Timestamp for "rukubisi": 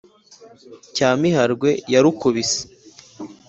2.03-2.61